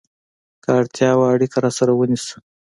[0.63, 2.35] که اړتیا وه، اړیکه راسره ونیسه!